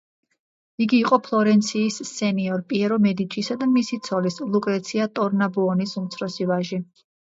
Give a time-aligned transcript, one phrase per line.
[0.83, 6.81] იგი იყო ფლორენციის სენიორ პიერო მედიჩისა და მისი ცოლის, ლუკრეცია ტორნაბუონის უმცროსი ვაჟი.